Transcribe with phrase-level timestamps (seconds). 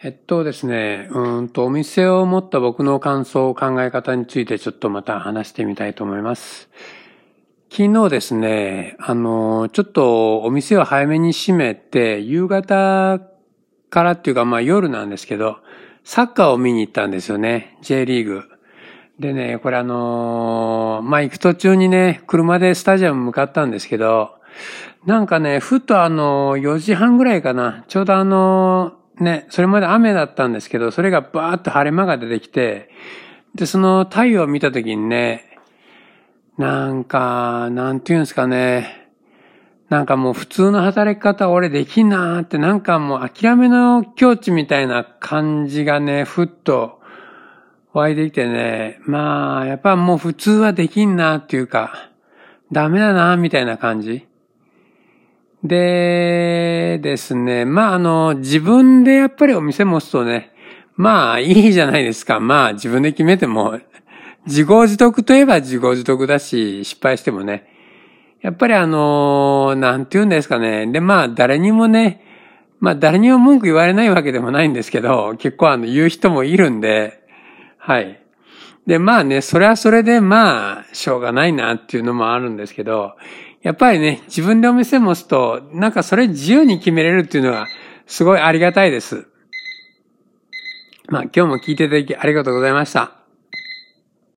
[0.00, 6.70] えっとですね、うんと、お店を持った僕の感想、考え方についてちょっとまた話してみたいと思います。
[7.68, 13.20] 昨日ですね、あの、ちょっとお店を早めに閉めて、夕方
[13.90, 15.56] からっていうか、まあ夜なんですけど、
[16.04, 17.76] サッカーを見に行ったんですよね。
[17.82, 18.44] J リーグ。
[19.18, 24.36] でね、これあのまあ行く途中にね、車でスタジアム向かったんですけど、
[25.06, 32.90] なんかね、ふとあの、4時半ぐらいかな、ちょうどあの、ね、それまで雨だったんですけど、それがバーッと晴れ間が出てきて、
[33.54, 35.58] で、その太陽を見たときにね、
[36.56, 39.10] なんか、なんていうんですかね、
[39.88, 47.00] なんかもう普通の働き方俺できんなーって、なんかもう諦めの境地みたいな感じがね、ふっと
[47.92, 52.10] 湧いてきてね、まあ、やっぱもう普通はできんなーっていうか、
[52.70, 54.26] ダメだなーみたいな感じ。
[55.64, 56.37] で
[56.88, 60.52] でですね、まああの、自分でやっぱりお店持つとね、
[60.96, 62.40] まあいいじゃないですか。
[62.40, 63.78] まあ自分で決めても、
[64.46, 67.66] 自業自得といえば自業自得だし、失敗してもね。
[68.40, 70.86] やっぱりあの、なんて言うんですかね。
[70.86, 72.24] で、まあ誰にもね、
[72.80, 77.22] まあ誰にも文句言われないわけでもないんですけど、結構あの言う人もいるんで、
[77.76, 78.22] はい。
[78.88, 83.16] で、まあね、それはそれでまあ、しょうがないなっていうのもあるんですけど、
[83.60, 87.66] やっぱりね、自分でお店持つと、なんかそれ自由に決めれるっていうのは、
[88.06, 89.26] すごいありがたいです。
[91.10, 93.17] まあ今日も聞いていただきありがとうございました。